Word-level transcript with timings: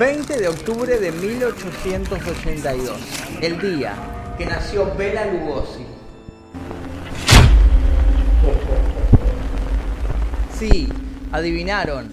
20 0.00 0.38
de 0.38 0.48
octubre 0.48 0.98
de 0.98 1.12
1882, 1.12 2.98
el 3.42 3.60
día 3.60 3.94
que 4.38 4.46
nació 4.46 4.94
Bela 4.96 5.26
Lugosi. 5.26 5.84
Sí, 10.54 10.88
adivinaron. 11.32 12.10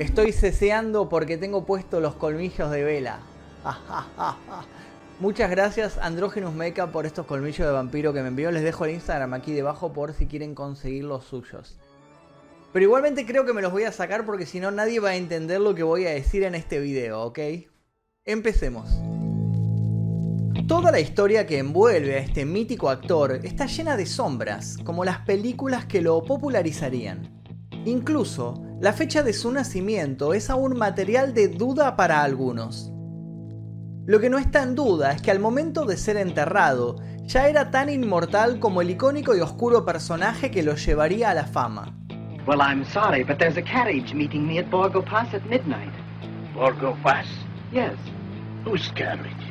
Estoy 0.00 0.32
ceseando 0.32 1.08
porque 1.08 1.38
tengo 1.38 1.64
puesto 1.64 2.00
los 2.00 2.16
colmillos 2.16 2.72
de 2.72 2.82
Vela. 2.82 3.20
Muchas 5.20 5.48
gracias 5.48 5.98
Andrógenos 5.98 6.52
Mecha 6.54 6.88
por 6.88 7.06
estos 7.06 7.26
colmillos 7.26 7.64
de 7.64 7.72
vampiro 7.72 8.12
que 8.12 8.22
me 8.22 8.28
envió. 8.28 8.50
Les 8.50 8.64
dejo 8.64 8.84
el 8.84 8.94
Instagram 8.94 9.34
aquí 9.34 9.52
debajo 9.52 9.92
por 9.92 10.12
si 10.12 10.26
quieren 10.26 10.56
conseguir 10.56 11.04
los 11.04 11.22
suyos. 11.22 11.76
Pero 12.72 12.84
igualmente 12.84 13.26
creo 13.26 13.44
que 13.44 13.52
me 13.52 13.60
los 13.60 13.72
voy 13.72 13.84
a 13.84 13.92
sacar 13.92 14.24
porque 14.24 14.46
si 14.46 14.58
no 14.58 14.70
nadie 14.70 14.98
va 14.98 15.10
a 15.10 15.16
entender 15.16 15.60
lo 15.60 15.74
que 15.74 15.82
voy 15.82 16.06
a 16.06 16.10
decir 16.10 16.42
en 16.42 16.54
este 16.54 16.80
video, 16.80 17.22
¿ok? 17.22 17.38
Empecemos. 18.24 18.88
Toda 20.66 20.90
la 20.90 21.00
historia 21.00 21.46
que 21.46 21.58
envuelve 21.58 22.14
a 22.14 22.18
este 22.18 22.46
mítico 22.46 22.88
actor 22.88 23.40
está 23.42 23.66
llena 23.66 23.96
de 23.96 24.06
sombras, 24.06 24.78
como 24.84 25.04
las 25.04 25.18
películas 25.18 25.84
que 25.84 26.00
lo 26.00 26.22
popularizarían. 26.24 27.42
Incluso, 27.84 28.62
la 28.80 28.92
fecha 28.92 29.22
de 29.22 29.32
su 29.32 29.50
nacimiento 29.50 30.32
es 30.32 30.48
aún 30.48 30.76
material 30.78 31.34
de 31.34 31.48
duda 31.48 31.96
para 31.96 32.22
algunos. 32.22 32.90
Lo 34.06 34.18
que 34.18 34.30
no 34.30 34.38
está 34.38 34.62
en 34.62 34.74
duda 34.74 35.12
es 35.12 35.20
que 35.20 35.30
al 35.30 35.40
momento 35.40 35.84
de 35.84 35.96
ser 35.96 36.16
enterrado, 36.16 36.96
ya 37.24 37.48
era 37.48 37.70
tan 37.70 37.88
inmortal 37.88 38.58
como 38.58 38.80
el 38.80 38.90
icónico 38.90 39.36
y 39.36 39.40
oscuro 39.40 39.84
personaje 39.84 40.50
que 40.50 40.62
lo 40.62 40.76
llevaría 40.76 41.30
a 41.30 41.34
la 41.34 41.46
fama. 41.46 42.01
Well, 42.44 42.60
I'm 42.60 42.84
sorry, 42.84 43.22
but 43.22 43.38
there's 43.38 43.56
a 43.56 43.62
carriage 43.62 44.14
meeting 44.14 44.44
me 44.44 44.58
at 44.58 44.68
Borgo 44.68 45.00
Pass 45.00 45.32
at 45.32 45.48
midnight. 45.48 45.92
Borgo 46.52 46.96
Pass? 47.04 47.26
Yes. 47.72 47.96
Whose 48.64 48.90
carriage? 48.96 49.46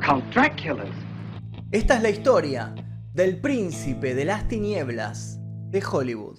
Count 0.00 0.30
Dracula's. 0.32 0.94
Esta 1.72 1.96
es 1.96 2.02
la 2.02 2.10
historia 2.10 2.74
del 3.12 3.40
príncipe 3.40 4.14
de 4.14 4.24
las 4.24 4.46
tinieblas 4.46 5.40
de 5.70 5.82
Hollywood. 5.82 6.38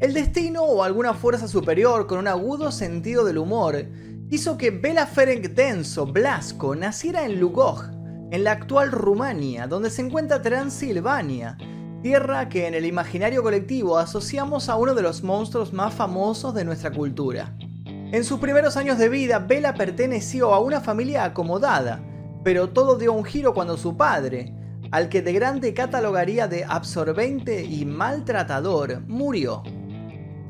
El 0.00 0.14
destino 0.14 0.62
o 0.62 0.82
alguna 0.82 1.12
fuerza 1.12 1.46
superior 1.46 2.06
con 2.06 2.18
un 2.18 2.28
agudo 2.28 2.72
sentido 2.72 3.26
del 3.26 3.36
humor 3.36 3.84
hizo 4.30 4.56
que 4.56 4.70
Bela 4.70 5.04
Ferenc 5.06 5.48
Denso 5.48 6.06
Blasco 6.06 6.74
naciera 6.74 7.26
en 7.26 7.38
Lugoj, 7.38 7.90
en 8.30 8.42
la 8.42 8.52
actual 8.52 8.90
Rumania, 8.90 9.66
donde 9.66 9.90
se 9.90 10.00
encuentra 10.00 10.40
Transilvania, 10.40 11.58
tierra 12.02 12.48
que 12.48 12.66
en 12.66 12.74
el 12.74 12.86
imaginario 12.86 13.42
colectivo 13.42 13.98
asociamos 13.98 14.68
a 14.68 14.76
uno 14.76 14.94
de 14.94 15.02
los 15.02 15.22
monstruos 15.22 15.72
más 15.72 15.92
famosos 15.92 16.54
de 16.54 16.64
nuestra 16.64 16.90
cultura. 16.90 17.54
En 17.84 18.24
sus 18.24 18.40
primeros 18.40 18.76
años 18.76 18.98
de 18.98 19.08
vida, 19.08 19.38
Bela 19.38 19.74
perteneció 19.74 20.54
a 20.54 20.60
una 20.60 20.80
familia 20.80 21.24
acomodada, 21.24 22.02
pero 22.42 22.70
todo 22.70 22.96
dio 22.96 23.12
un 23.12 23.24
giro 23.24 23.52
cuando 23.52 23.76
su 23.76 23.96
padre, 23.96 24.54
al 24.90 25.08
que 25.08 25.20
de 25.22 25.32
grande 25.32 25.74
catalogaría 25.74 26.48
de 26.48 26.64
absorbente 26.64 27.62
y 27.64 27.84
maltratador, 27.84 29.02
murió. 29.06 29.62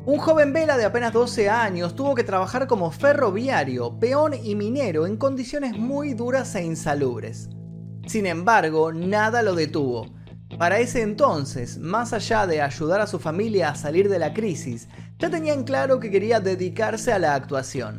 Un 0.07 0.19
joven 0.19 0.53
Vela 0.53 0.79
de 0.79 0.85
apenas 0.85 1.13
12 1.13 1.51
años 1.51 1.95
tuvo 1.95 2.15
que 2.15 2.25
trabajar 2.25 2.67
como 2.67 2.91
ferroviario, 2.91 3.99
peón 3.99 4.35
y 4.41 4.55
minero 4.55 5.07
en 5.07 5.17
condiciones 5.17 5.77
muy 5.77 6.15
duras 6.15 6.55
e 6.55 6.65
insalubres. 6.65 7.51
Sin 8.07 8.27
embargo, 8.27 8.93
nada 8.93 9.43
lo 9.43 9.55
detuvo 9.55 10.20
para 10.61 10.79
ese 10.79 11.01
entonces, 11.01 11.79
más 11.79 12.13
allá 12.13 12.47
de 12.47 12.61
ayudar 12.61 13.01
a 13.01 13.07
su 13.07 13.19
familia 13.19 13.71
a 13.71 13.75
salir 13.75 14.11
de 14.11 14.19
la 14.19 14.35
crisis, 14.35 14.89
ya 15.19 15.31
tenían 15.31 15.65
claro 15.65 15.99
que 16.01 16.11
quería 16.11 16.39
dedicarse 16.39 17.15
a 17.15 17.19
la 17.19 17.35
actuación. 17.35 17.99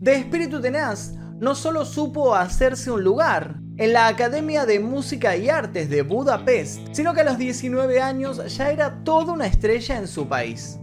De 0.00 0.14
espíritu 0.14 0.62
tenaz, 0.62 1.12
no 1.38 1.54
solo 1.54 1.84
supo 1.84 2.34
hacerse 2.34 2.90
un 2.90 3.04
lugar 3.04 3.56
en 3.76 3.92
la 3.92 4.08
Academia 4.08 4.64
de 4.64 4.80
Música 4.80 5.36
y 5.36 5.50
Artes 5.50 5.90
de 5.90 6.00
Budapest, 6.00 6.88
sino 6.92 7.12
que 7.12 7.20
a 7.20 7.24
los 7.24 7.36
19 7.36 8.00
años 8.00 8.56
ya 8.56 8.70
era 8.70 9.04
toda 9.04 9.34
una 9.34 9.46
estrella 9.46 9.98
en 9.98 10.08
su 10.08 10.26
país, 10.26 10.80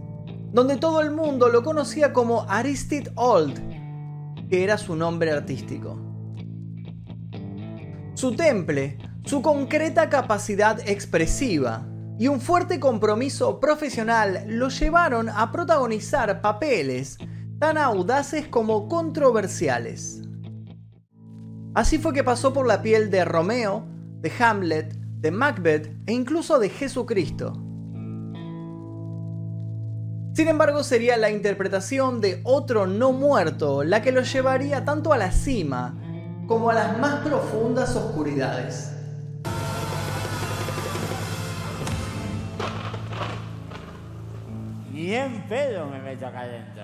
donde 0.52 0.76
todo 0.76 1.00
el 1.00 1.10
mundo 1.10 1.48
lo 1.48 1.64
conocía 1.64 2.12
como 2.12 2.48
Aristide 2.48 3.10
Old, 3.16 3.58
que 4.48 4.62
era 4.62 4.78
su 4.78 4.94
nombre 4.94 5.32
artístico. 5.32 6.00
Su 8.14 8.36
temple 8.36 8.98
su 9.28 9.42
concreta 9.42 10.08
capacidad 10.08 10.80
expresiva 10.88 11.86
y 12.18 12.28
un 12.28 12.40
fuerte 12.40 12.80
compromiso 12.80 13.60
profesional 13.60 14.42
lo 14.46 14.70
llevaron 14.70 15.28
a 15.28 15.52
protagonizar 15.52 16.40
papeles 16.40 17.18
tan 17.58 17.76
audaces 17.76 18.48
como 18.48 18.88
controversiales. 18.88 20.22
Así 21.74 21.98
fue 21.98 22.14
que 22.14 22.24
pasó 22.24 22.54
por 22.54 22.66
la 22.66 22.80
piel 22.80 23.10
de 23.10 23.26
Romeo, 23.26 23.84
de 24.22 24.32
Hamlet, 24.40 24.94
de 24.94 25.30
Macbeth 25.30 25.94
e 26.06 26.14
incluso 26.14 26.58
de 26.58 26.70
Jesucristo. 26.70 27.52
Sin 30.32 30.48
embargo, 30.48 30.82
sería 30.82 31.18
la 31.18 31.28
interpretación 31.28 32.22
de 32.22 32.40
otro 32.44 32.86
no 32.86 33.12
muerto 33.12 33.84
la 33.84 34.00
que 34.00 34.10
lo 34.10 34.22
llevaría 34.22 34.86
tanto 34.86 35.12
a 35.12 35.18
la 35.18 35.32
cima 35.32 35.98
como 36.46 36.70
a 36.70 36.74
las 36.74 36.98
más 36.98 37.16
profundas 37.16 37.94
oscuridades. 37.94 38.94
Bien 45.08 45.42
pedo 45.48 45.86
me 45.86 46.02
meto 46.02 46.26
acá 46.26 46.40
adentro. 46.40 46.82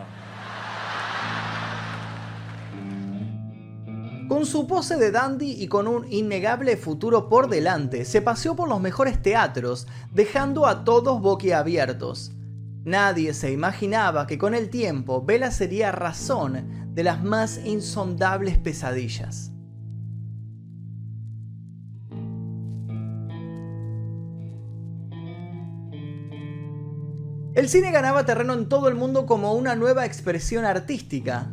Con 4.31 4.47
su 4.47 4.67
pose 4.67 4.97
de 4.97 5.11
dandy 5.11 5.63
y 5.63 5.69
con 5.69 5.87
un 5.87 6.11
innegable 6.11 6.79
futuro 6.79 7.29
por 7.29 7.51
delante, 7.51 8.07
se 8.07 8.23
paseó 8.23 8.57
por 8.57 8.71
los 8.71 8.81
mejores 8.81 9.21
teatros, 9.21 9.87
dejando 10.11 10.65
a 10.65 10.85
todos 10.85 11.21
boquiabiertos. 11.21 12.33
Nadie 12.83 13.35
se 13.35 13.53
imaginaba 13.53 14.27
que 14.27 14.39
con 14.39 14.55
el 14.55 14.71
tiempo 14.71 15.23
Vela 15.23 15.51
sería 15.51 15.93
razón 15.93 16.95
de 16.95 17.05
las 17.05 17.23
más 17.23 17.61
insondables 17.67 18.57
pesadillas. 18.57 19.54
El 27.55 27.69
cine 27.69 27.93
ganaba 27.93 28.27
terreno 28.27 28.53
en 28.53 28.69
todo 28.69 28.89
el 28.89 28.97
mundo 28.97 29.27
como 29.27 29.55
una 29.55 29.77
nueva 29.77 30.05
expresión 30.05 30.65
artística. 30.65 31.53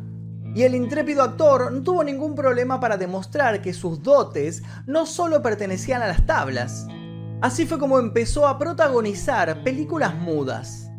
Y 0.52 0.64
el 0.64 0.74
intrépido 0.74 1.22
actor 1.22 1.70
no 1.70 1.80
tuvo 1.82 2.02
ningún 2.02 2.34
problema 2.34 2.80
para 2.80 2.96
demostrar 2.96 3.62
que 3.62 3.72
sus 3.72 4.02
dotes 4.02 4.64
no 4.84 5.06
solo 5.06 5.42
pertenecían 5.42 6.02
a 6.02 6.08
las 6.08 6.26
tablas. 6.26 6.88
Así 7.40 7.66
fue 7.66 7.78
como 7.78 8.00
empezó 8.00 8.48
a 8.48 8.58
protagonizar 8.58 9.62
películas 9.62 10.16
mudas. 10.16 10.90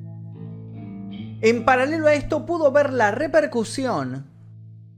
En 1.41 1.65
paralelo 1.65 2.07
a 2.07 2.13
esto 2.13 2.45
pudo 2.45 2.71
ver 2.71 2.93
la 2.93 3.11
repercusión 3.11 4.31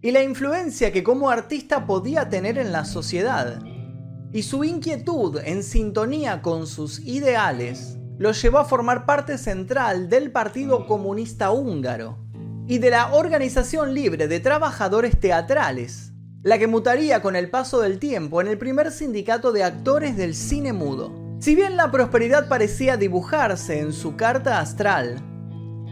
y 0.02 0.12
la 0.12 0.22
influencia 0.22 0.94
que 0.94 1.04
como 1.04 1.32
artista 1.32 1.88
podía 1.88 2.30
tener 2.30 2.60
en 2.60 2.72
la 2.72 2.86
sociedad. 2.86 3.60
Y 4.32 4.44
su 4.44 4.64
inquietud 4.64 5.40
en 5.44 5.64
sintonía 5.64 6.44
con 6.44 6.68
sus 6.68 7.00
ideales 7.00 7.98
lo 8.18 8.31
llevó 8.31 8.59
a 8.59 8.66
formar 8.66 9.06
parte 9.06 9.38
central 9.38 10.09
del 10.09 10.31
Partido 10.31 10.88
Comunista 10.88 11.52
Húngaro 11.52 12.18
y 12.68 12.78
de 12.78 12.90
la 12.90 13.14
Organización 13.14 13.94
Libre 13.94 14.28
de 14.28 14.40
Trabajadores 14.40 15.20
Teatrales, 15.20 16.14
la 16.42 16.58
que 16.58 16.68
mutaría 16.68 17.22
con 17.22 17.36
el 17.36 17.50
paso 17.50 17.81
del 17.81 18.00
tiempo 18.00 18.40
en 18.40 18.48
el 18.48 18.58
primer 18.58 18.92
sindicato 18.92 19.52
de 19.52 19.64
actores 19.64 20.16
del 20.16 20.34
cine 20.34 20.72
mudo. 20.72 21.14
Si 21.40 21.56
bien 21.56 21.76
la 21.76 21.91
prosperidad 21.91 22.47
parecía 22.47 22.96
dibujarse 22.96 23.79
en 23.79 23.91
su 23.91 24.16
carta 24.16 24.59
astral, 24.59 25.22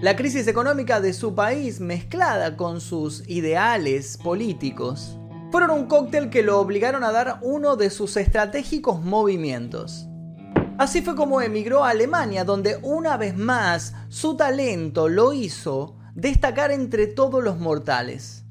la 0.02 0.16
crisis 0.16 0.48
económica 0.48 1.02
de 1.02 1.12
su 1.12 1.36
país 1.36 1.82
mezclada 1.82 2.56
con 2.56 2.80
sus 2.80 3.28
ideales 3.28 4.18
políticos 4.18 5.18
fueron 5.52 5.72
un 5.72 5.86
cóctel 5.88 6.30
que 6.30 6.42
lo 6.42 6.60
obligaron 6.60 7.04
a 7.04 7.12
dar 7.12 7.40
uno 7.42 7.76
de 7.76 7.90
sus 7.90 8.16
estratégicos 8.16 9.02
movimientos 9.02 10.08
Así 10.84 11.02
fue 11.02 11.16
como 11.16 11.42
emigró 11.42 11.86
a 11.86 11.92
Alemania, 11.92 12.44
donde 12.44 12.78
una 12.82 13.16
vez 13.16 13.38
más 13.38 13.96
su 14.10 14.36
talento 14.36 15.08
lo 15.08 15.32
hizo 15.32 15.96
destacar 16.14 16.72
entre 16.72 17.08
todos 17.08 17.42
los 17.42 17.58
mortales. 17.58 18.44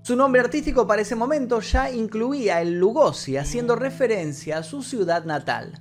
Su 0.00 0.16
nombre 0.16 0.40
artístico 0.40 0.86
para 0.86 1.02
ese 1.02 1.14
momento 1.14 1.60
ya 1.60 1.90
incluía 1.90 2.62
el 2.62 2.80
Lugosi, 2.80 3.36
haciendo 3.36 3.76
referencia 3.76 4.56
a 4.56 4.62
su 4.62 4.82
ciudad 4.82 5.26
natal. 5.26 5.78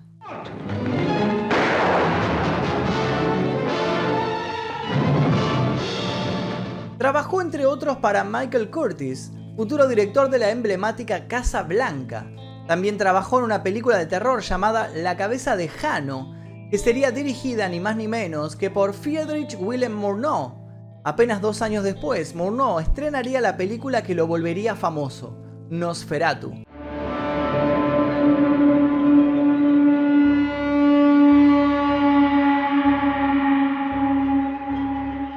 Trabajó 6.98 7.42
entre 7.42 7.66
otros 7.66 7.96
para 7.96 8.26
Michael 8.26 8.70
Curtis, 8.70 9.32
futuro 9.56 9.88
director 9.88 10.30
de 10.30 10.40
la 10.40 10.50
emblemática 10.50 11.30
Casa 11.30 11.64
Blanca, 11.64 12.28
también 12.68 12.98
trabajó 12.98 13.40
en 13.40 13.46
una 13.46 13.64
película 13.64 13.98
de 13.98 14.06
terror 14.06 14.42
llamada 14.42 14.90
La 14.96 15.18
cabeza 15.18 15.56
de 15.56 15.68
Jano, 15.68 16.36
que 16.70 16.78
sería 16.78 17.12
dirigida 17.12 17.68
ni 17.70 17.80
más 17.80 17.96
ni 17.96 18.08
menos 18.08 18.56
que 18.56 18.70
por 18.70 18.94
Friedrich 18.94 19.58
Wilhelm 19.60 19.96
Murnau, 19.96 20.64
Apenas 21.06 21.42
dos 21.42 21.62
años 21.62 21.84
después, 21.84 22.34
Murnau 22.34 22.80
estrenaría 22.80 23.42
la 23.42 23.58
película 23.58 24.04
que 24.04 24.16
lo 24.16 24.26
volvería 24.26 24.74
famoso, 24.74 25.38
Nosferatu. 25.70 26.64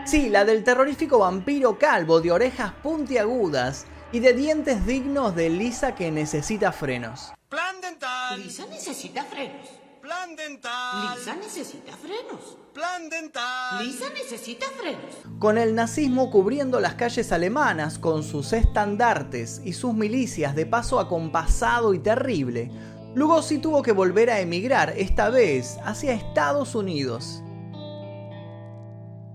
Sí, 0.05 0.29
la 0.29 0.45
del 0.45 0.63
terrorífico 0.63 1.19
vampiro 1.19 1.77
calvo 1.81 2.21
de 2.21 2.31
orejas 2.31 2.71
puntiagudas 2.85 3.87
y 4.17 4.19
de 4.19 4.33
dientes 4.33 4.87
dignos 4.87 5.37
de 5.37 5.51
Lisa 5.51 5.95
que 5.95 6.11
necesita 6.11 6.73
frenos. 6.73 7.35
Plan 7.51 7.83
dental. 7.83 8.43
Lisa 8.43 8.67
necesita 8.67 9.23
frenos. 9.25 9.69
Plan 10.01 10.35
dental. 10.35 11.19
Lisa 11.19 11.37
necesita 11.37 11.93
frenos. 11.99 12.57
Plan 12.73 13.11
dental. 13.11 13.85
Lisa 13.85 14.07
necesita 14.15 14.65
frenos. 14.81 15.17
Con 15.39 15.59
el 15.59 15.75
nazismo 15.75 16.31
cubriendo 16.31 16.81
las 16.81 16.95
calles 16.95 17.31
alemanas 17.31 17.99
con 17.99 18.23
sus 18.23 18.55
estandartes 18.55 19.61
y 19.67 19.75
sus 19.75 19.93
milicias 19.93 20.57
de 20.57 20.65
paso 20.65 20.99
acompasado 20.99 21.93
y 21.93 21.99
terrible, 21.99 22.71
Lugosi 23.15 23.59
tuvo 23.59 23.83
que 23.83 23.93
volver 23.93 24.31
a 24.31 24.41
emigrar, 24.41 24.95
esta 24.97 25.29
vez 25.29 25.77
hacia 25.85 26.15
Estados 26.15 26.75
Unidos. 26.75 27.43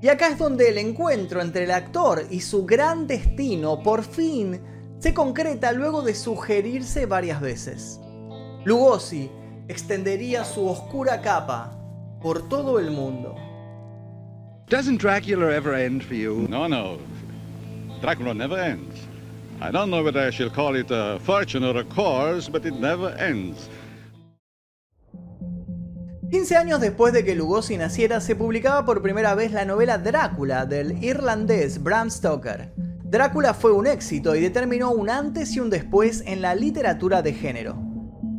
Y 0.02 0.08
acá 0.08 0.30
es 0.30 0.40
donde 0.40 0.70
el 0.70 0.80
encuentro 0.80 1.40
entre 1.40 1.66
el 1.66 1.72
actor 1.72 2.26
y 2.32 2.42
su 2.42 2.66
gran 2.66 3.06
destino 3.06 3.84
por 3.84 4.04
fin 4.04 4.71
se 5.02 5.16
concreta 5.16 5.72
luego 5.72 6.04
de 6.04 6.14
sugerirse 6.14 7.08
varias 7.08 7.42
veces. 7.42 8.00
Lugosi 8.66 9.32
extendería 9.68 10.46
su 10.46 10.68
oscura 10.68 11.22
capa 11.22 11.72
por 12.22 12.48
todo 12.48 12.80
el 12.80 12.92
mundo. 12.92 13.36
Doesn't 14.70 15.02
Dracula 15.02 15.54
ever 15.54 15.74
end 15.74 16.04
for 16.04 16.14
you? 16.14 16.48
No, 16.48 16.68
no. 16.68 17.00
Dracula 18.00 18.34
never 18.36 18.60
ends. 18.60 18.96
I 19.60 19.72
don't 19.72 19.90
know 19.90 20.04
whether 20.04 20.22
I 20.22 20.32
shall 20.32 20.52
call 20.52 20.76
it 20.76 20.92
a 20.92 21.20
fortune 21.20 21.64
or 21.64 21.78
a 21.78 21.84
cause, 21.84 22.48
but 22.48 22.64
it 22.66 22.76
never 22.76 23.10
ends. 23.20 23.70
15 26.30 26.56
años 26.56 26.80
después 26.80 27.12
de 27.12 27.26
que 27.26 27.36
Lugosi 27.36 27.76
naciera, 27.76 28.22
se 28.22 28.36
publicaba 28.36 28.86
por 28.86 29.02
primera 29.02 29.34
vez 29.36 29.52
la 29.52 29.66
novela 29.66 29.98
Drácula 29.98 30.66
del 30.66 31.04
irlandés 31.04 31.82
Bram 31.82 32.10
Stoker. 32.10 32.72
Drácula 33.12 33.54
fue 33.54 33.74
un 33.74 33.88
éxito 33.88 34.38
y 34.38 34.40
determinó 34.40 34.92
un 34.92 35.10
antes 35.10 35.54
y 35.58 35.60
un 35.60 35.70
después 35.70 36.24
en 36.26 36.42
la 36.42 36.56
literatura 36.56 37.22
de 37.22 37.34
género. 37.34 37.76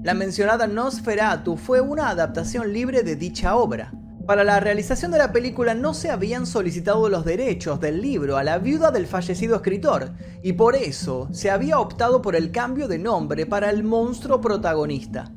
La 0.02 0.14
mencionada 0.14 0.66
Nosferatu 0.66 1.58
fue 1.58 1.82
una 1.82 2.08
adaptación 2.08 2.72
libre 2.72 3.02
de 3.02 3.14
dicha 3.14 3.54
obra. 3.54 3.92
Para 4.26 4.44
la 4.44 4.60
realización 4.60 5.10
de 5.10 5.18
la 5.18 5.30
película 5.30 5.74
no 5.74 5.92
se 5.92 6.10
habían 6.10 6.46
solicitado 6.46 7.10
los 7.10 7.26
derechos 7.26 7.80
del 7.80 8.00
libro 8.00 8.38
a 8.38 8.44
la 8.44 8.56
viuda 8.56 8.90
del 8.90 9.06
fallecido 9.06 9.56
escritor, 9.56 10.14
y 10.42 10.54
por 10.54 10.74
eso 10.74 11.28
se 11.32 11.50
había 11.50 11.78
optado 11.78 12.22
por 12.22 12.34
el 12.34 12.50
cambio 12.50 12.88
de 12.88 12.98
nombre 12.98 13.44
para 13.44 13.68
el 13.68 13.84
monstruo 13.84 14.40
protagonista. 14.40 15.30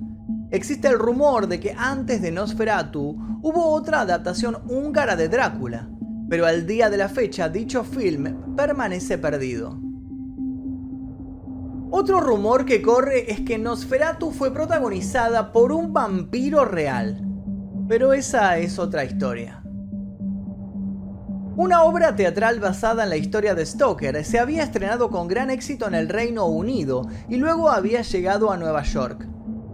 Existe 0.49 0.87
el 0.87 0.97
rumor 0.97 1.49
de 1.49 1.59
que 1.59 1.75
antes 1.77 2.21
de 2.21 2.31
Nosferatu 2.31 3.17
hubo 3.41 3.73
otra 3.73 3.99
adaptación 3.99 4.59
húngara 4.69 5.17
de 5.17 5.27
Drácula, 5.27 5.89
pero 6.29 6.45
al 6.45 6.65
día 6.65 6.89
de 6.89 6.97
la 6.97 7.09
fecha 7.09 7.49
dicho 7.49 7.83
film 7.83 8.55
permanece 8.55 9.17
perdido. 9.17 9.79
Otro 11.91 12.19
rumor 12.19 12.65
que 12.65 12.81
corre 12.81 13.31
es 13.31 13.41
que 13.41 13.57
Nosferatu 13.57 14.31
fue 14.31 14.51
protagonizada 14.51 15.51
por 15.51 15.71
un 15.71 15.93
vampiro 15.93 16.65
real, 16.65 17.23
pero 17.87 18.13
esa 18.13 18.57
es 18.57 18.79
otra 18.79 19.05
historia. 19.05 19.61
Una 21.57 21.83
obra 21.83 22.13
teatral 22.17 22.59
basada 22.59 23.03
en 23.03 23.09
la 23.11 23.15
historia 23.15 23.55
de 23.55 23.65
Stoker 23.65 24.25
se 24.25 24.39
había 24.39 24.63
estrenado 24.63 25.09
con 25.09 25.29
gran 25.29 25.49
éxito 25.49 25.87
en 25.87 25.95
el 25.95 26.09
Reino 26.09 26.47
Unido 26.47 27.07
y 27.29 27.37
luego 27.37 27.69
había 27.69 28.01
llegado 28.01 28.51
a 28.51 28.57
Nueva 28.57 28.83
York. 28.83 29.25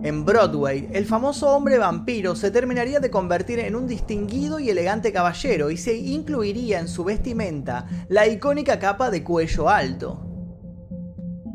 En 0.04 0.26
Broadway, 0.26 0.90
el 0.94 1.06
famoso 1.06 1.56
hombre 1.56 1.78
vampiro 1.78 2.36
se 2.36 2.50
terminaría 2.50 3.00
de 3.00 3.12
convertir 3.12 3.60
en 3.60 3.76
un 3.76 3.86
distinguido 3.86 4.60
y 4.60 4.72
elegante 4.72 5.14
caballero 5.14 5.70
y 5.70 5.78
se 5.78 5.96
incluiría 5.96 6.80
en 6.80 6.88
su 6.88 7.04
vestimenta 7.04 7.86
la 8.10 8.28
icónica 8.28 8.80
capa 8.80 9.12
de 9.12 9.24
cuello 9.24 9.70
alto. 9.70 10.26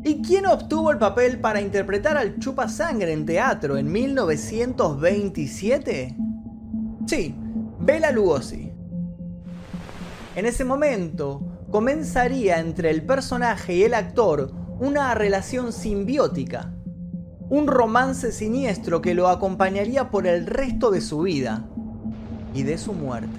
¿Y 0.01 0.21
quién 0.21 0.45
obtuvo 0.45 0.91
el 0.91 0.97
papel 0.97 1.41
para 1.41 1.59
interpretar 1.59 2.15
al 2.15 2.39
Chupa 2.39 2.69
Sangre 2.69 3.11
en 3.11 3.25
teatro 3.25 3.75
en 3.75 3.91
1927? 3.91 6.15
Sí, 7.05 7.35
Bela 7.79 8.11
Lugosi. 8.11 8.71
En 10.37 10.45
ese 10.45 10.63
momento, 10.63 11.65
comenzaría 11.69 12.61
entre 12.61 12.91
el 12.91 13.05
personaje 13.05 13.75
y 13.75 13.83
el 13.83 13.93
actor 13.93 14.53
una 14.79 15.13
relación 15.15 15.73
simbiótica 15.73 16.76
un 17.49 17.67
romance 17.67 18.31
siniestro 18.31 19.01
que 19.01 19.13
lo 19.13 19.29
acompañaría 19.29 20.09
por 20.09 20.27
el 20.27 20.45
resto 20.45 20.91
de 20.91 21.01
su 21.01 21.21
vida 21.21 21.65
y 22.53 22.63
de 22.63 22.77
su 22.77 22.93
muerte. 22.93 23.37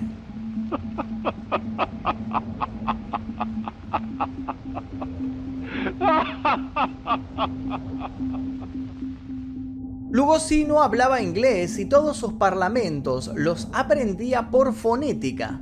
Lugosi 10.10 10.64
no 10.64 10.82
hablaba 10.82 11.20
inglés 11.20 11.78
y 11.78 11.84
todos 11.84 12.16
sus 12.16 12.32
parlamentos 12.32 13.30
los 13.34 13.68
aprendía 13.72 14.50
por 14.50 14.72
fonética. 14.72 15.60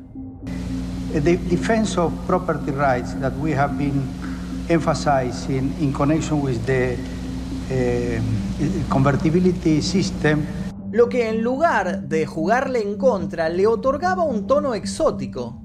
Eh, 7.70 8.20
convertibility 8.88 9.82
system. 9.82 10.40
Lo 10.92 11.08
que 11.08 11.28
en 11.28 11.42
lugar 11.42 12.02
de 12.08 12.26
jugarle 12.26 12.80
en 12.80 12.96
contra 12.96 13.48
le 13.48 13.66
otorgaba 13.66 14.24
un 14.24 14.46
tono 14.46 14.74
exótico 14.74 15.60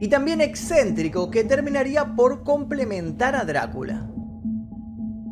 y 0.00 0.08
también 0.08 0.40
excéntrico 0.40 1.30
que 1.30 1.44
terminaría 1.44 2.16
por 2.16 2.42
complementar 2.42 3.36
a 3.36 3.44
Drácula. 3.44 4.10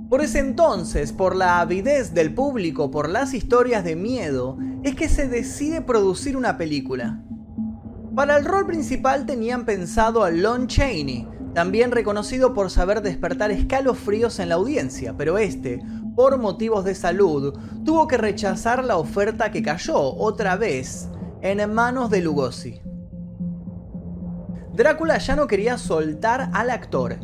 Por 0.09 0.21
ese 0.21 0.41
entonces, 0.41 1.13
por 1.13 1.35
la 1.35 1.61
avidez 1.61 2.15
del 2.15 2.35
público 2.35 2.91
por 2.91 3.09
las 3.09 3.35
historias 3.35 3.83
de 3.83 3.97
miedo, 3.97 4.59
es 4.83 4.95
que 4.95 5.09
se 5.09 5.27
decide 5.27 5.81
producir 5.81 6.37
una 6.37 6.59
película. 6.59 7.23
Para 8.15 8.37
el 8.37 8.45
rol 8.45 8.67
principal 8.67 9.25
tenían 9.25 9.65
pensado 9.65 10.23
a 10.23 10.31
Lon 10.31 10.67
Chaney, 10.67 11.27
también 11.55 11.93
reconocido 11.93 12.53
por 12.53 12.71
saber 12.71 13.01
despertar 13.01 13.51
escalofríos 13.51 14.39
en 14.39 14.51
la 14.51 14.57
audiencia, 14.57 15.15
pero 15.17 15.39
este, 15.39 15.83
por 16.15 16.39
motivos 16.39 16.85
de 16.85 16.95
salud, 16.95 17.59
tuvo 17.85 18.07
que 18.07 18.17
rechazar 18.17 18.85
la 18.85 18.97
oferta 18.97 19.51
que 19.51 19.63
cayó 19.63 19.99
otra 19.99 20.57
vez 20.57 21.09
en 21.41 21.73
manos 21.73 22.11
de 22.11 22.21
Lugosi. 22.21 22.81
Drácula 24.75 25.19
ya 25.19 25.37
no 25.37 25.47
quería 25.47 25.77
soltar 25.77 26.51
al 26.55 26.71
actor. 26.71 27.17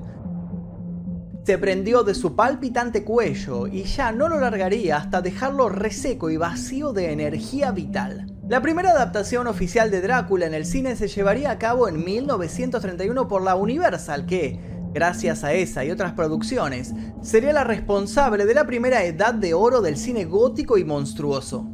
Se 1.45 1.57
prendió 1.57 2.03
de 2.03 2.15
su 2.15 2.37
palpitante 2.37 3.05
cuello 3.05 3.67
y 3.67 3.85
ya 3.85 4.13
no 4.13 4.29
lo 4.29 4.39
largaría 4.39 4.99
hasta 4.99 5.23
dejarlo 5.23 5.71
reseco 5.71 6.29
y 6.29 6.37
vacío 6.37 6.93
de 6.93 7.11
energía 7.11 7.71
vital. 7.71 8.27
La 8.49 8.61
primera 8.61 8.91
adaptación 8.91 9.47
oficial 9.47 9.91
de 9.91 10.03
Drácula 10.03 10.47
en 10.47 10.55
el 10.55 10.67
cine 10.67 10.95
se 10.97 11.09
llevaría 11.09 11.51
a 11.51 11.59
cabo 11.59 11.89
en 11.89 12.05
1931 12.05 13.29
por 13.29 13.43
la 13.43 13.57
Universal, 13.57 14.27
que, 14.27 14.78
gracias 14.93 15.45
a 15.45 15.53
esa 15.53 15.85
y 15.85 15.91
otras 15.91 16.13
producciones, 16.13 16.95
sería 17.23 17.53
la 17.53 17.65
responsable 17.65 18.47
de 18.47 18.55
la 18.55 18.67
primera 18.67 19.05
edad 19.05 19.35
de 19.35 19.55
oro 19.55 19.81
del 19.81 19.97
cine 19.97 20.25
gótico 20.25 20.79
y 20.79 20.85
monstruoso. 20.85 21.67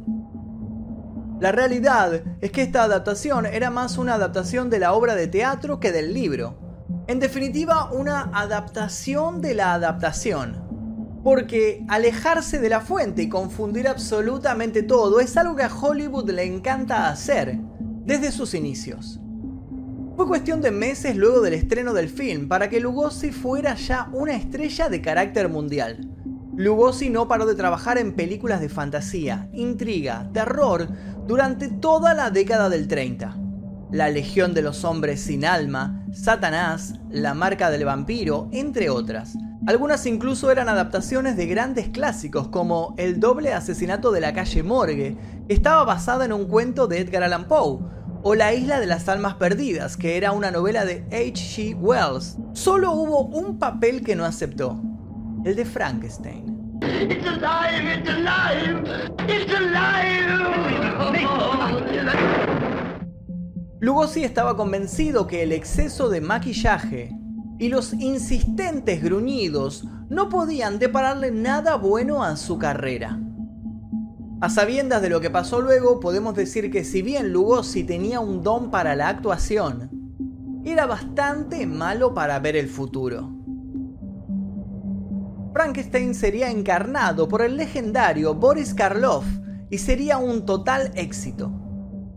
La 1.39 1.51
realidad 1.51 2.23
es 2.39 2.51
que 2.51 2.61
esta 2.61 2.83
adaptación 2.83 3.45
era 3.45 3.69
más 3.69 3.97
una 3.97 4.13
adaptación 4.13 4.69
de 4.69 4.79
la 4.79 4.93
obra 4.93 5.15
de 5.15 5.27
teatro 5.27 5.81
que 5.81 5.91
del 5.91 6.13
libro. 6.13 6.57
En 7.07 7.19
definitiva, 7.19 7.91
una 7.91 8.31
adaptación 8.33 9.41
de 9.41 9.53
la 9.53 9.73
adaptación. 9.73 10.63
Porque 11.23 11.83
alejarse 11.89 12.59
de 12.59 12.69
la 12.69 12.81
fuente 12.81 13.23
y 13.23 13.29
confundir 13.29 13.87
absolutamente 13.87 14.83
todo 14.83 15.19
es 15.19 15.35
algo 15.35 15.55
que 15.55 15.63
a 15.63 15.75
Hollywood 15.75 16.29
le 16.29 16.45
encanta 16.45 17.09
hacer 17.09 17.59
desde 18.05 18.31
sus 18.31 18.53
inicios. 18.53 19.19
Fue 20.15 20.27
cuestión 20.27 20.61
de 20.61 20.71
meses 20.71 21.17
luego 21.17 21.41
del 21.41 21.53
estreno 21.53 21.93
del 21.93 22.07
film 22.07 22.47
para 22.47 22.69
que 22.69 22.79
Lugosi 22.79 23.31
fuera 23.31 23.75
ya 23.75 24.09
una 24.13 24.33
estrella 24.33 24.87
de 24.87 25.01
carácter 25.01 25.49
mundial. 25.49 26.09
Lugosi 26.55 27.09
no 27.09 27.27
paró 27.27 27.45
de 27.45 27.53
trabajar 27.53 27.97
en 27.97 28.13
películas 28.13 28.61
de 28.61 28.69
fantasía, 28.69 29.49
intriga, 29.51 30.29
terror 30.31 30.87
durante 31.27 31.67
toda 31.67 32.13
la 32.13 32.29
década 32.29 32.69
del 32.69 32.87
30. 32.87 33.37
La 33.91 34.09
Legión 34.09 34.53
de 34.53 34.61
los 34.61 34.85
Hombres 34.85 35.19
sin 35.19 35.43
Alma, 35.43 36.05
Satanás, 36.13 36.93
La 37.09 37.33
Marca 37.33 37.69
del 37.69 37.83
Vampiro, 37.83 38.47
entre 38.53 38.89
otras. 38.89 39.37
Algunas 39.67 40.05
incluso 40.05 40.49
eran 40.49 40.69
adaptaciones 40.69 41.35
de 41.35 41.47
grandes 41.47 41.89
clásicos 41.89 42.47
como 42.47 42.93
El 42.97 43.19
doble 43.19 43.51
asesinato 43.51 44.13
de 44.13 44.21
la 44.21 44.33
calle 44.33 44.63
Morgue, 44.63 45.17
que 45.47 45.53
estaba 45.53 45.83
basada 45.83 46.23
en 46.23 46.31
un 46.31 46.45
cuento 46.45 46.87
de 46.87 46.99
Edgar 46.99 47.23
Allan 47.23 47.49
Poe, 47.49 47.94
o 48.27 48.33
La 48.33 48.55
isla 48.55 48.79
de 48.79 48.87
las 48.87 49.07
almas 49.07 49.35
perdidas, 49.35 49.97
que 49.97 50.17
era 50.17 50.31
una 50.31 50.49
novela 50.49 50.83
de 50.83 51.05
H.G. 51.11 51.75
Wells. 51.75 52.37
Solo 52.53 52.91
hubo 52.93 53.21
un 53.21 53.59
papel 53.59 54.03
que 54.03 54.15
no 54.15 54.25
aceptó, 54.25 54.81
el 55.45 55.55
de 55.55 55.63
Frankenstein. 55.63 56.79
It's 56.81 57.23
alive! 57.23 57.99
It's 57.99 58.09
alive! 58.09 58.81
It's 59.27 59.53
alive! 59.53 60.25
Lugosi 63.79 64.23
estaba 64.23 64.57
convencido 64.57 65.27
que 65.27 65.43
el 65.43 65.51
exceso 65.51 66.09
de 66.09 66.21
maquillaje 66.21 67.11
y 67.59 67.67
los 67.67 67.93
insistentes 67.93 69.03
gruñidos 69.03 69.83
no 70.09 70.29
podían 70.29 70.79
depararle 70.79 71.29
nada 71.29 71.75
bueno 71.75 72.23
a 72.23 72.37
su 72.37 72.57
carrera. 72.57 73.19
A 74.45 74.49
sabiendas 74.51 75.01
de 75.01 75.09
lo 75.09 75.21
que 75.21 75.31
pasó 75.31 75.59
luego, 75.59 75.99
podemos 75.99 76.35
decir 76.35 76.69
que 76.69 76.83
si 76.83 77.01
bien 77.01 77.33
Lugosi 77.33 77.83
tenía 77.83 78.19
un 78.19 78.43
don 78.43 78.69
para 78.69 78.95
la 78.95 79.09
actuación, 79.09 79.89
era 80.63 80.85
bastante 80.85 81.65
malo 81.65 82.13
para 82.13 82.37
ver 82.37 82.55
el 82.55 82.69
futuro. 82.69 83.33
Frankenstein 85.51 86.13
sería 86.13 86.51
encarnado 86.51 87.27
por 87.27 87.41
el 87.41 87.57
legendario 87.57 88.35
Boris 88.35 88.75
Karloff 88.75 89.25
y 89.71 89.79
sería 89.79 90.19
un 90.19 90.45
total 90.45 90.91
éxito. 90.93 91.51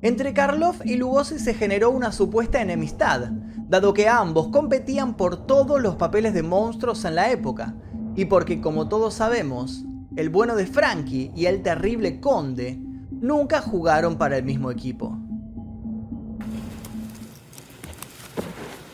Entre 0.03 0.35
Karloff 0.35 0.85
y 0.85 0.97
Lugosi 0.97 1.39
se 1.39 1.55
generó 1.55 1.89
una 1.89 2.13
supuesta 2.13 2.61
enemistad, 2.61 3.31
dado 3.71 3.95
que 3.95 4.07
ambos 4.07 4.49
competían 4.49 5.17
por 5.17 5.47
todos 5.47 5.81
los 5.81 5.97
papeles 5.97 6.35
de 6.35 6.43
monstruos 6.43 7.07
en 7.07 7.15
la 7.15 7.31
época, 7.31 7.75
y 8.17 8.27
porque 8.27 8.61
como 8.61 8.87
todos 8.87 9.15
sabemos, 9.15 9.87
el 10.19 10.31
bueno 10.31 10.57
de 10.57 10.67
Frankie 10.67 11.31
y 11.37 11.47
el 11.47 11.63
terrible 11.63 12.19
Conde 12.19 12.77
nunca 13.13 13.61
jugaron 13.61 14.19
para 14.19 14.37
el 14.37 14.43
mismo 14.43 14.69
equipo. 14.73 15.17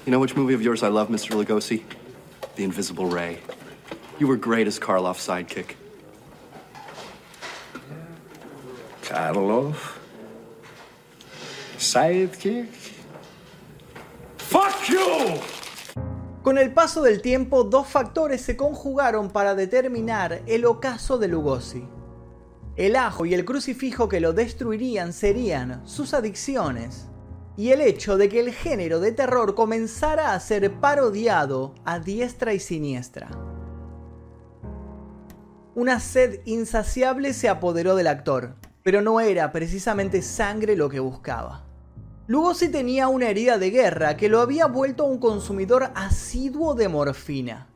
You 0.04 0.10
know 0.10 0.20
which 0.20 0.36
movie 0.36 0.52
of 0.52 0.60
yours 0.60 0.82
I 0.82 0.88
love, 0.88 1.08
Mr. 1.08 1.30
Lugosi? 1.30 1.82
The 2.56 2.64
Invisible 2.64 3.06
Ray. 3.06 3.38
You 4.18 4.28
were 4.28 4.36
great 4.36 4.66
as 4.66 4.78
Karloff's 4.78 5.26
sidekick. 5.26 5.76
Karloff? 9.02 9.96
Sidekick? 11.78 12.68
Fuck 14.36 14.90
you! 14.90 15.40
Con 16.44 16.58
el 16.58 16.74
paso 16.74 17.00
del 17.00 17.22
tiempo, 17.22 17.64
dos 17.64 17.86
factores 17.86 18.42
se 18.42 18.54
conjugaron 18.54 19.30
para 19.30 19.54
determinar 19.54 20.42
el 20.44 20.66
ocaso 20.66 21.16
de 21.16 21.26
Lugosi. 21.26 21.88
El 22.76 22.96
ajo 22.96 23.24
y 23.24 23.32
el 23.32 23.46
crucifijo 23.46 24.10
que 24.10 24.20
lo 24.20 24.34
destruirían 24.34 25.14
serían 25.14 25.80
sus 25.88 26.12
adicciones 26.12 27.08
y 27.56 27.70
el 27.70 27.80
hecho 27.80 28.18
de 28.18 28.28
que 28.28 28.40
el 28.40 28.52
género 28.52 29.00
de 29.00 29.12
terror 29.12 29.54
comenzara 29.54 30.34
a 30.34 30.40
ser 30.40 30.70
parodiado 30.80 31.74
a 31.86 31.98
diestra 31.98 32.52
y 32.52 32.60
siniestra. 32.60 33.30
Una 35.74 35.98
sed 35.98 36.40
insaciable 36.44 37.32
se 37.32 37.48
apoderó 37.48 37.96
del 37.96 38.08
actor, 38.08 38.56
pero 38.82 39.00
no 39.00 39.18
era 39.20 39.50
precisamente 39.50 40.20
sangre 40.20 40.76
lo 40.76 40.90
que 40.90 41.00
buscaba. 41.00 41.64
Lugosi 42.26 42.70
tenía 42.70 43.08
una 43.08 43.28
herida 43.28 43.58
de 43.58 43.70
guerra 43.70 44.16
que 44.16 44.30
lo 44.30 44.40
había 44.40 44.64
vuelto 44.64 45.04
un 45.04 45.18
consumidor 45.18 45.90
asiduo 45.94 46.74
de 46.74 46.88
morfina. 46.88 47.66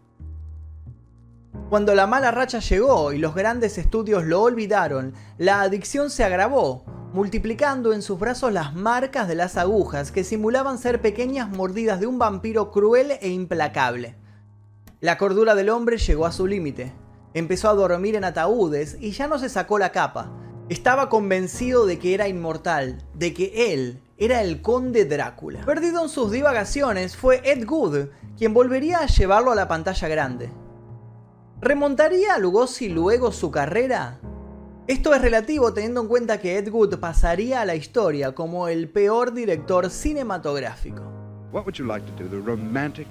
Cuando 1.69 1.95
la 1.95 2.07
mala 2.07 2.31
racha 2.31 2.61
llegó 2.61 3.13
y 3.13 3.19
los 3.19 3.35
grandes 3.35 3.77
estudios 3.77 4.25
lo 4.25 4.41
olvidaron, 4.41 5.13
la 5.37 5.61
adicción 5.61 6.09
se 6.09 6.25
agravó, 6.25 6.83
multiplicando 7.13 7.93
en 7.93 8.01
sus 8.01 8.19
brazos 8.19 8.51
las 8.51 8.75
marcas 8.75 9.29
de 9.29 9.35
las 9.35 9.59
agujas 9.59 10.13
que 10.13 10.25
simulaban 10.25 10.79
ser 10.79 11.03
pequeñas 11.03 11.51
mordidas 11.51 12.01
de 12.01 12.07
un 12.07 12.19
vampiro 12.19 12.71
cruel 12.71 13.19
e 13.21 13.29
implacable. 13.29 14.17
La 15.03 15.19
cordura 15.19 15.55
del 15.57 15.69
hombre 15.69 15.99
llegó 15.99 16.25
a 16.25 16.33
su 16.33 16.47
límite. 16.47 16.95
Empezó 17.35 17.69
a 17.69 17.75
dormir 17.75 18.17
en 18.17 18.25
ataúdes 18.25 18.97
y 18.99 19.11
ya 19.11 19.29
no 19.29 19.39
se 19.39 19.51
sacó 19.51 19.79
la 19.79 19.93
capa. 19.93 20.33
Estaba 20.71 21.11
convencido 21.11 21.85
de 21.85 21.99
que 21.99 22.15
era 22.15 22.29
inmortal, 22.29 23.05
de 23.13 23.35
que 23.35 23.75
él 23.75 24.01
era 24.19 24.43
el 24.43 24.61
conde 24.61 25.05
Drácula. 25.05 25.65
Perdido 25.65 26.03
en 26.03 26.09
sus 26.09 26.33
divagaciones, 26.33 27.17
fue 27.17 27.41
Ed 27.45 27.65
Wood 27.69 28.09
quien 28.37 28.53
volvería 28.53 28.99
a 28.99 29.07
llevarlo 29.07 29.53
a 29.53 29.55
la 29.55 29.69
pantalla 29.69 30.09
grande. 30.09 30.51
¿Remontaría 31.61 32.35
a 32.35 32.39
Lugosi 32.39 32.89
luego 32.89 33.33
su 33.33 33.51
carrera? 33.51 34.21
Esto 34.89 35.15
es 35.15 35.23
relativo 35.23 35.73
teniendo 35.73 36.01
en 36.01 36.09
cuenta 36.09 36.39
que 36.39 36.59
Ed 36.59 36.69
Wood 36.69 36.99
pasaría 36.99 37.61
a 37.61 37.65
la 37.65 37.75
historia 37.75 38.33
como 38.33 38.69
el 38.69 38.89
peor 38.89 39.33
director 39.33 39.91
cinematográfico. 39.91 41.03
What 41.53 41.65
would 41.65 41.77
you 41.77 41.87
like 41.87 42.05
to 42.07 42.13
do? 42.23 42.29
The 42.29 42.41
romantic, 42.41 43.07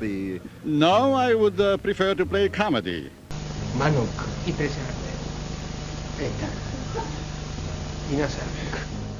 the 0.00 0.40
No, 0.64 1.14
I 1.16 1.34
would 1.34 1.60
uh, 1.60 1.78
prefer 1.78 2.14
to 2.14 2.26
play 2.26 2.48
comedy. 2.48 3.10
Manuk 3.78 4.08
i 4.46 4.52
presente. 4.52 5.08
Eta. 6.20 6.48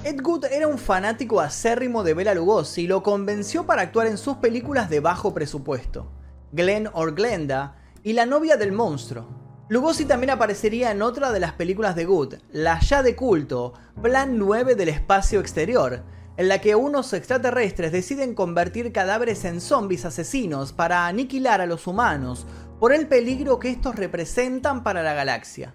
Ed 0.04 0.20
Wood 0.24 0.44
era 0.44 0.68
un 0.68 0.78
fanático 0.78 1.40
acérrimo 1.40 2.04
de 2.04 2.14
Bela 2.14 2.32
Lugosi 2.32 2.82
y 2.82 2.86
lo 2.86 3.02
convenció 3.02 3.66
para 3.66 3.82
actuar 3.82 4.06
en 4.06 4.16
sus 4.16 4.36
películas 4.36 4.88
de 4.88 5.00
bajo 5.00 5.34
presupuesto, 5.34 6.12
Glenn 6.52 6.88
or 6.92 7.14
Glenda 7.14 7.76
y 8.04 8.12
La 8.12 8.24
novia 8.24 8.56
del 8.56 8.70
monstruo. 8.70 9.26
Lugosi 9.68 10.04
también 10.04 10.30
aparecería 10.30 10.92
en 10.92 11.02
otra 11.02 11.32
de 11.32 11.40
las 11.40 11.52
películas 11.54 11.96
de 11.96 12.06
Wood, 12.06 12.34
la 12.52 12.78
ya 12.78 13.02
de 13.02 13.16
culto 13.16 13.74
Plan 14.00 14.38
9 14.38 14.76
del 14.76 14.88
espacio 14.88 15.40
exterior, 15.40 16.04
en 16.36 16.46
la 16.46 16.60
que 16.60 16.76
unos 16.76 17.12
extraterrestres 17.12 17.90
deciden 17.90 18.34
convertir 18.34 18.92
cadáveres 18.92 19.44
en 19.44 19.60
zombies 19.60 20.04
asesinos 20.04 20.72
para 20.72 21.08
aniquilar 21.08 21.60
a 21.60 21.66
los 21.66 21.88
humanos 21.88 22.46
por 22.78 22.92
el 22.92 23.08
peligro 23.08 23.58
que 23.58 23.70
estos 23.70 23.96
representan 23.96 24.84
para 24.84 25.02
la 25.02 25.14
galaxia. 25.14 25.74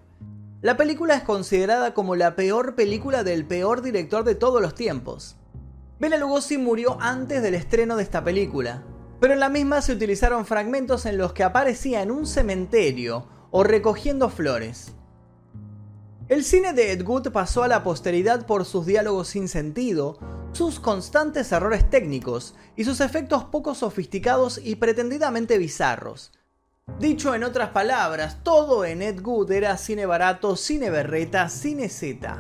La 0.63 0.77
película 0.77 1.15
es 1.15 1.24
considerada 1.24 1.93
como 1.93 2.15
la 2.15 2.38
peor 2.38 2.74
película 2.75 3.25
del 3.25 3.46
peor 3.46 3.82
director 3.82 4.24
de 4.24 4.34
todos 4.34 4.62
los 4.62 4.74
tiempos. 4.74 5.36
Bela 6.00 6.17
Lugosi 6.17 6.58
murió 6.58 6.98
antes 7.01 7.43
del 7.43 7.53
estreno 7.53 7.98
de 7.98 8.03
esta 8.03 8.24
película, 8.24 8.82
pero 9.20 9.34
en 9.34 9.41
la 9.41 9.50
misma 9.50 9.82
se 9.82 9.91
utilizaron 9.91 10.46
fragmentos 10.46 11.05
en 11.05 11.17
los 11.17 11.34
que 11.34 11.43
aparecía 11.43 12.01
en 12.01 12.12
un 12.12 12.25
cementerio 12.25 13.27
o 13.51 13.65
recogiendo 13.65 14.29
flores. 14.29 14.93
El 16.29 16.46
cine 16.46 16.72
de 16.72 16.93
Ed 16.93 17.05
Wood 17.05 17.34
pasó 17.34 17.63
a 17.63 17.67
la 17.67 17.84
posteridad 17.84 18.46
por 18.46 18.63
sus 18.63 18.86
diálogos 18.86 19.27
sin 19.27 19.50
sentido, 19.50 20.17
sus 20.53 20.79
constantes 20.79 21.51
errores 21.51 21.89
técnicos 21.89 22.55
y 22.77 22.86
sus 22.86 23.01
efectos 23.01 23.43
poco 23.43 23.75
sofisticados 23.75 24.62
y 24.63 24.77
pretendidamente 24.77 25.58
bizarros. 25.58 26.32
Dicho 26.99 27.33
en 27.33 27.43
otras 27.43 27.69
palabras, 27.69 28.43
todo 28.43 28.85
en 28.85 29.01
Ed 29.01 29.19
Wood 29.21 29.51
era 29.51 29.77
cine 29.77 30.05
barato, 30.05 30.55
cine 30.55 30.89
berreta, 30.89 31.49
cine 31.49 31.89
Z. 31.89 32.37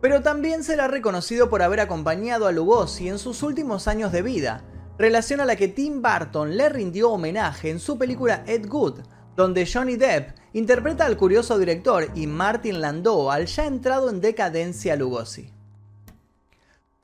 Pero 0.00 0.22
también 0.22 0.64
será 0.64 0.88
reconocido 0.88 1.48
por 1.48 1.62
haber 1.62 1.80
acompañado 1.80 2.46
a 2.46 2.52
Lugosi 2.52 3.08
en 3.08 3.18
sus 3.18 3.42
últimos 3.42 3.88
años 3.88 4.10
de 4.10 4.22
vida, 4.22 4.64
relación 4.98 5.40
a 5.40 5.44
la 5.44 5.56
que 5.56 5.68
Tim 5.68 6.02
Burton 6.02 6.56
le 6.56 6.68
rindió 6.70 7.10
homenaje 7.10 7.70
en 7.70 7.78
su 7.78 7.96
película 7.96 8.42
Ed 8.46 8.70
Wood, 8.70 9.00
donde 9.36 9.66
Johnny 9.66 9.96
Depp 9.96 10.36
interpreta 10.52 11.06
al 11.06 11.16
curioso 11.16 11.58
director 11.58 12.10
y 12.14 12.26
Martin 12.26 12.80
Landau 12.80 13.30
al 13.30 13.46
ya 13.46 13.66
entrado 13.66 14.10
en 14.10 14.20
decadencia 14.20 14.96
Lugosi. 14.96 15.55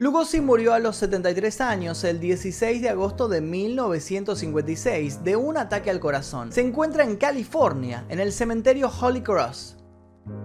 Lugosi 0.03 0.41
murió 0.41 0.75
a 0.75 0.81
los 0.81 0.97
73 0.97 1.61
años 1.61 2.03
el 2.03 2.19
16 2.19 2.83
de 2.83 2.89
agosto 2.89 3.29
de 3.29 3.41
1956 3.41 5.23
de 5.23 5.37
un 5.37 5.57
ataque 5.57 5.91
al 5.91 6.01
corazón. 6.01 6.51
Se 6.51 6.61
encuentra 6.61 7.05
en 7.05 7.17
California, 7.17 8.05
en 8.09 8.19
el 8.19 8.33
cementerio 8.33 8.91
Holy 8.91 9.23
Cross. 9.23 9.77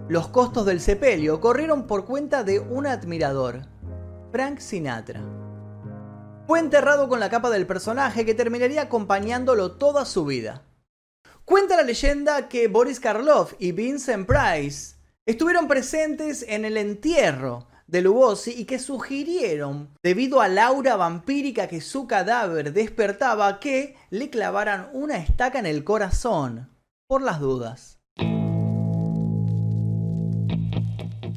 Los 0.08 0.28
costos 0.28 0.64
del 0.64 0.80
sepelio 0.80 1.40
corrieron 1.40 1.88
por 1.88 2.04
cuenta 2.04 2.44
de 2.44 2.60
un 2.60 2.86
admirador, 2.86 3.62
Frank 4.30 4.60
Sinatra. 4.60 5.22
Fue 6.46 6.60
enterrado 6.60 7.08
con 7.08 7.18
la 7.18 7.28
capa 7.28 7.50
del 7.50 7.66
personaje 7.66 8.24
que 8.24 8.34
terminaría 8.34 8.82
acompañándolo 8.82 9.72
toda 9.72 10.04
su 10.04 10.24
vida. 10.24 10.62
Cuenta 11.44 11.76
la 11.76 11.82
leyenda 11.82 12.48
que 12.48 12.68
Boris 12.68 13.00
Karloff 13.00 13.54
y 13.58 13.72
Vincent 13.72 14.24
Price 14.24 14.94
estuvieron 15.26 15.66
presentes 15.66 16.44
en 16.46 16.64
el 16.64 16.76
entierro 16.76 17.67
de 17.88 18.02
Lugosi 18.02 18.52
y 18.52 18.66
que 18.66 18.78
sugirieron, 18.78 19.88
debido 20.02 20.40
al 20.40 20.58
aura 20.58 20.96
vampírica 20.96 21.66
que 21.66 21.80
su 21.80 22.06
cadáver 22.06 22.72
despertaba, 22.72 23.58
que 23.58 23.96
le 24.10 24.28
clavaran 24.28 24.90
una 24.92 25.16
estaca 25.16 25.58
en 25.58 25.66
el 25.66 25.84
corazón, 25.84 26.68
por 27.08 27.22
las 27.22 27.40
dudas. 27.40 27.98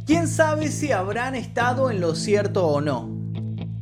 ¿Quién 0.06 0.28
sabe 0.28 0.68
si 0.68 0.92
habrán 0.92 1.36
estado 1.36 1.90
en 1.90 2.02
lo 2.02 2.16
cierto 2.16 2.68
o 2.68 2.82
no? 2.82 3.10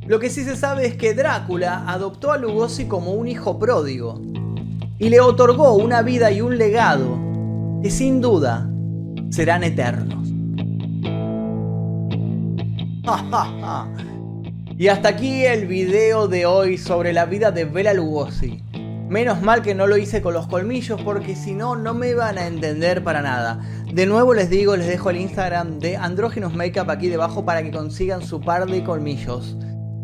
Lo 0.06 0.20
que 0.20 0.30
sí 0.30 0.44
se 0.44 0.56
sabe 0.56 0.86
es 0.86 0.94
que 0.94 1.12
Drácula 1.12 1.84
adoptó 1.88 2.30
a 2.30 2.38
Lugosi 2.38 2.86
como 2.86 3.14
un 3.14 3.26
hijo 3.26 3.58
pródigo 3.58 4.20
y 4.98 5.08
le 5.08 5.20
otorgó 5.20 5.74
una 5.74 6.02
vida 6.02 6.30
y 6.30 6.40
un 6.40 6.56
legado 6.56 7.18
que 7.82 7.90
sin 7.90 8.20
duda 8.20 8.70
serán 9.30 9.64
eternos. 9.64 10.29
Y 14.78 14.88
hasta 14.88 15.10
aquí 15.10 15.44
el 15.44 15.66
video 15.66 16.26
de 16.26 16.46
hoy 16.46 16.78
sobre 16.78 17.12
la 17.12 17.26
vida 17.26 17.50
de 17.50 17.66
Bela 17.66 17.92
Lugosi. 17.92 18.62
Menos 19.10 19.42
mal 19.42 19.60
que 19.60 19.74
no 19.74 19.86
lo 19.86 19.98
hice 19.98 20.22
con 20.22 20.32
los 20.32 20.46
colmillos 20.46 21.02
porque 21.02 21.36
si 21.36 21.52
no, 21.52 21.76
no 21.76 21.92
me 21.92 22.08
iban 22.08 22.38
a 22.38 22.46
entender 22.46 23.04
para 23.04 23.20
nada. 23.20 23.60
De 23.92 24.06
nuevo 24.06 24.32
les 24.32 24.48
digo, 24.48 24.76
les 24.76 24.86
dejo 24.86 25.10
el 25.10 25.18
Instagram 25.18 25.80
de 25.80 25.98
Andrógenos 25.98 26.54
Makeup 26.54 26.88
aquí 26.88 27.08
debajo 27.08 27.44
para 27.44 27.62
que 27.62 27.70
consigan 27.70 28.22
su 28.22 28.40
par 28.40 28.64
de 28.64 28.82
colmillos. 28.82 29.54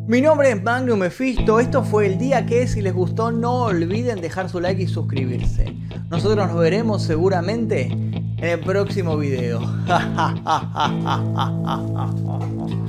Mi 0.08 0.20
nombre 0.20 0.50
es 0.50 0.62
Magnum 0.62 0.98
Mephisto, 0.98 1.58
esto 1.58 1.82
fue 1.82 2.06
el 2.06 2.18
día 2.18 2.44
que 2.44 2.68
si 2.68 2.82
les 2.82 2.92
gustó 2.92 3.32
no 3.32 3.62
olviden 3.62 4.20
dejar 4.20 4.50
su 4.50 4.60
like 4.60 4.82
y 4.82 4.86
suscribirse. 4.86 5.74
Nosotros 6.10 6.48
nos 6.48 6.58
veremos 6.58 7.02
seguramente 7.02 7.86
en 7.86 8.44
el 8.44 8.60
próximo 8.60 9.16
video. 9.16 9.62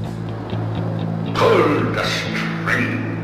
Pull 1.37 1.93
the. 1.93 3.16